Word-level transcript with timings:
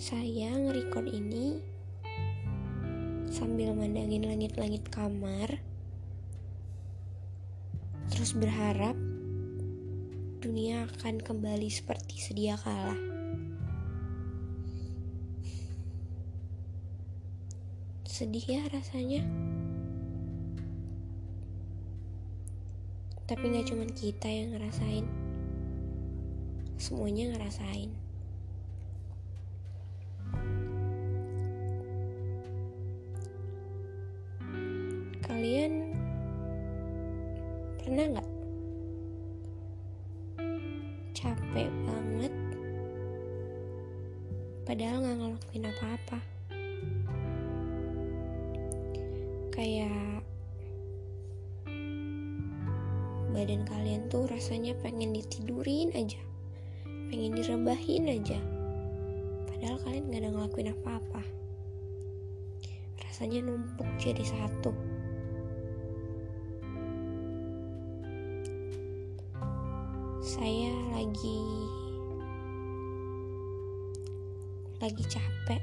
nge-record 0.00 1.12
ini 1.12 1.60
sambil 3.28 3.76
mandangin 3.76 4.24
langit-langit 4.24 4.88
kamar 4.88 5.60
terus 8.08 8.32
berharap 8.32 8.96
dunia 10.40 10.88
akan 10.88 11.20
kembali 11.20 11.68
seperti 11.68 12.16
sedia 12.16 12.56
kala. 12.56 12.96
Sedih 18.08 18.44
ya 18.48 18.64
rasanya. 18.72 19.20
Tapi 23.28 23.44
gak 23.52 23.68
cuma 23.68 23.84
kita 23.84 24.26
yang 24.32 24.56
ngerasain. 24.56 25.04
Semuanya 26.80 27.36
ngerasain. 27.36 28.09
Kalian 35.40 35.96
pernah 37.80 38.04
nggak? 38.12 38.28
Capek 41.16 41.72
banget. 41.88 42.34
Padahal 44.68 45.00
nggak 45.00 45.16
ngelakuin 45.16 45.64
apa-apa. 45.64 46.18
Kayak 49.48 50.28
badan 53.32 53.64
kalian 53.64 54.12
tuh 54.12 54.28
rasanya 54.28 54.76
pengen 54.84 55.16
ditidurin 55.16 55.88
aja. 55.96 56.20
Pengen 56.84 57.32
direbahin 57.32 58.12
aja. 58.12 58.36
Padahal 59.48 59.80
kalian 59.88 60.04
nggak 60.04 60.20
ada 60.20 60.30
ngelakuin 60.36 60.68
apa-apa. 60.76 61.24
Rasanya 63.08 63.40
numpuk 63.48 63.88
jadi 63.96 64.20
satu 64.20 64.89
saya 70.30 70.70
lagi 70.94 71.42
lagi 74.78 75.02
capek. 75.10 75.58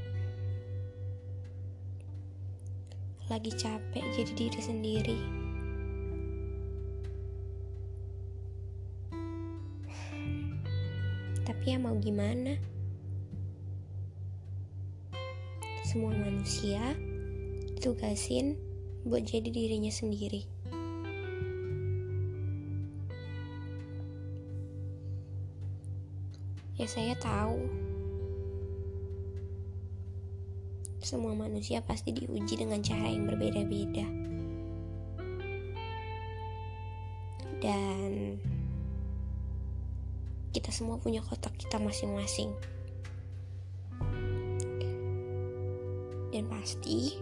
Lagi 3.32 3.52
capek 3.56 4.04
jadi 4.12 4.34
diri 4.36 4.60
sendiri. 4.60 5.20
Tapi 11.48 11.64
ya 11.64 11.80
mau 11.80 11.96
gimana? 12.04 12.60
Semua 15.88 16.12
manusia 16.12 16.92
tugasin 17.80 18.60
buat 19.08 19.24
jadi 19.24 19.48
dirinya 19.48 19.96
sendiri 19.96 20.57
Ya 26.78 26.86
saya 26.86 27.18
tahu. 27.18 27.58
Semua 31.02 31.34
manusia 31.34 31.82
pasti 31.82 32.14
diuji 32.14 32.54
dengan 32.58 32.82
cara 32.86 33.10
yang 33.10 33.26
berbeda-beda. 33.26 34.06
Dan 37.58 38.38
Kita 40.58 40.74
semua 40.74 40.98
punya 40.98 41.22
kotak 41.22 41.54
kita 41.54 41.78
masing-masing. 41.78 42.50
Dan 46.34 46.50
pasti 46.50 47.22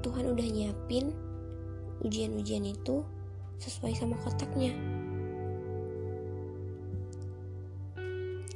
Tuhan 0.00 0.24
udah 0.32 0.48
nyiapin 0.48 1.12
ujian-ujian 2.00 2.64
itu 2.64 3.04
sesuai 3.60 3.92
sama 3.92 4.16
kotaknya. 4.24 4.72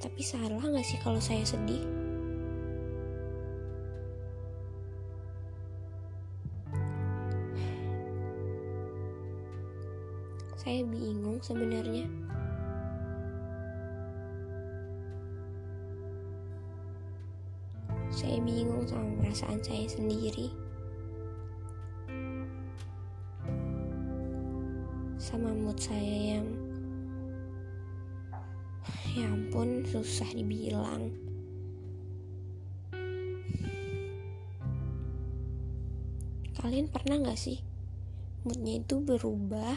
Tapi 0.07 0.23
salah 0.23 0.63
gak 0.63 0.87
sih 0.87 1.03
kalau 1.03 1.19
saya 1.19 1.43
sedih? 1.43 1.83
Saya 10.55 10.87
bingung 10.87 11.43
sebenarnya. 11.43 12.07
Saya 18.15 18.39
bingung 18.47 18.87
sama 18.87 19.11
perasaan 19.19 19.59
saya 19.59 19.91
sendiri. 19.91 20.55
Sama 25.19 25.51
mood 25.51 25.83
saya 25.83 26.39
yang 26.39 26.66
ya 29.17 29.33
ampun 29.33 29.81
susah 29.89 30.29
dibilang. 30.37 31.09
Kalian 36.61 36.93
pernah 36.93 37.25
gak 37.25 37.41
sih 37.41 37.65
moodnya 38.45 38.85
itu 38.85 39.01
berubah? 39.01 39.75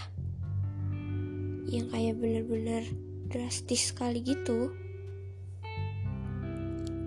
Yang 1.71 1.85
kayak 1.87 2.15
bener-bener 2.19 2.83
drastis 3.31 3.95
sekali 3.95 4.19
gitu. 4.25 4.75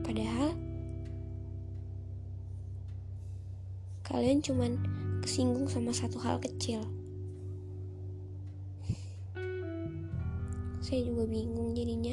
Padahal 0.01 0.57
kalian 4.09 4.41
cuman 4.41 4.81
kesinggung 5.21 5.69
sama 5.69 5.93
satu 5.93 6.17
hal 6.23 6.41
kecil. 6.41 6.81
Saya 10.83 11.07
juga 11.07 11.31
bingung 11.31 11.73
jadinya 11.79 12.13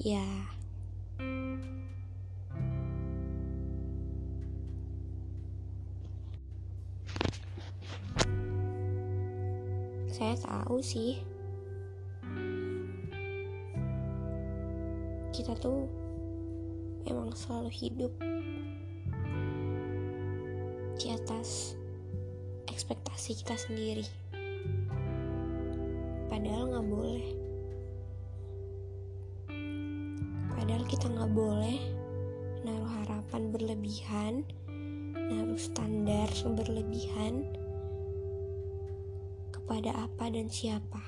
ya 0.00 0.24
saya 10.12 10.38
tahu 10.38 10.78
sih 10.80 11.20
kita 15.32 15.58
tuh 15.58 15.88
emang 17.10 17.34
selalu 17.34 17.72
hidup 17.72 18.12
di 21.02 21.10
atas 21.10 21.74
ekspektasi 22.70 23.42
kita 23.42 23.58
sendiri. 23.58 24.06
Padahal 26.30 26.70
nggak 26.70 26.86
boleh. 26.86 27.41
Kita 30.92 31.08
nggak 31.08 31.32
boleh 31.32 31.80
naruh 32.68 32.92
harapan 33.00 33.48
berlebihan, 33.48 34.44
naruh 35.16 35.56
standar 35.56 36.28
berlebihan 36.52 37.48
kepada 39.48 40.04
apa 40.04 40.28
dan 40.28 40.52
siapa. 40.52 41.00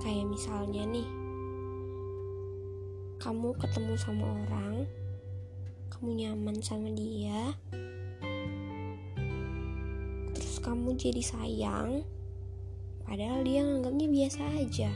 Kayak 0.00 0.24
misalnya 0.24 0.88
nih, 0.88 1.08
kamu 3.20 3.52
ketemu 3.60 3.92
sama 4.00 4.24
orang, 4.24 4.88
kamu 5.92 6.08
nyaman 6.16 6.56
sama 6.64 6.88
dia, 6.96 7.52
kamu 10.60 10.98
jadi 10.98 11.22
sayang, 11.22 12.02
padahal 13.06 13.42
dia 13.46 13.64
nganggapnya 13.64 14.06
biasa 14.10 14.42
aja. 14.58 14.90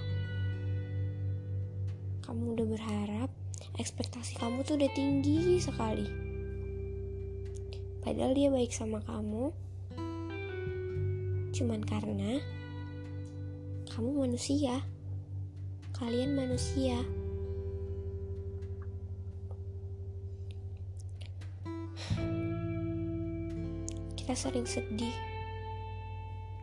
Kamu 2.27 2.59
udah 2.59 2.67
berharap, 2.67 3.31
ekspektasi 3.79 4.39
kamu 4.39 4.67
tuh 4.67 4.77
udah 4.77 4.91
tinggi 4.93 5.63
sekali. 5.63 6.07
Padahal 8.03 8.35
dia 8.35 8.51
baik 8.51 8.75
sama 8.75 8.99
kamu, 9.07 9.55
cuman 11.55 11.81
karena 11.87 12.43
kamu 13.95 14.27
manusia, 14.27 14.83
kalian 15.95 16.35
manusia. 16.35 17.01
kita 24.33 24.49
sering 24.49 24.65
sedih 24.65 25.32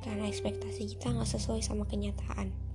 karena 0.10 0.26
ekspektasi 0.26 0.98
kita 0.98 1.14
nggak 1.14 1.30
sesuai 1.30 1.62
sama 1.62 1.86
kenyataan. 1.86 2.70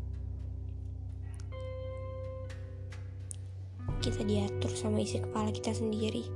kita 4.04 4.20
diatur 4.20 4.68
sama 4.76 5.00
isi 5.00 5.16
kepala 5.16 5.48
kita 5.48 5.72
sendiri. 5.72 6.28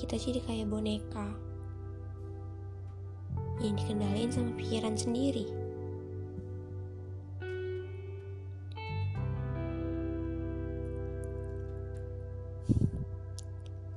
Kita 0.00 0.16
jadi 0.16 0.40
kayak 0.40 0.72
boneka 0.72 1.36
yang 3.60 3.76
dikendaliin 3.76 4.32
sama 4.32 4.56
pikiran 4.56 4.96
sendiri. 4.96 5.44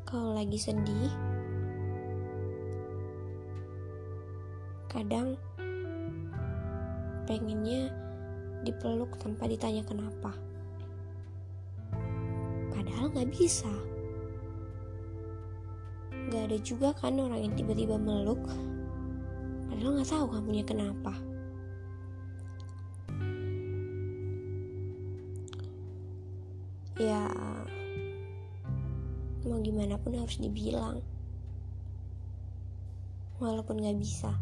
Kalau 0.04 0.36
lagi 0.36 0.60
sedih, 0.60 1.29
kadang 5.00 5.40
pengennya 7.24 7.88
dipeluk 8.68 9.16
tanpa 9.16 9.48
ditanya 9.48 9.80
kenapa. 9.88 10.36
Padahal 12.76 13.08
gak 13.16 13.32
bisa. 13.32 13.72
Gak 16.36 16.52
ada 16.52 16.58
juga 16.60 16.92
kan 17.00 17.16
orang 17.16 17.48
yang 17.48 17.56
tiba-tiba 17.56 17.96
meluk, 17.96 18.44
padahal 19.72 20.04
gak 20.04 20.12
tahu 20.12 20.26
kamunya 20.36 20.68
kenapa. 20.68 21.16
Ya, 27.00 27.32
mau 29.48 29.64
gimana 29.64 29.96
pun 29.96 30.20
harus 30.20 30.36
dibilang. 30.44 31.00
Walaupun 33.40 33.80
gak 33.80 33.96
bisa. 33.96 34.36